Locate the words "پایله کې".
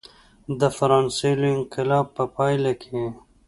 2.35-2.99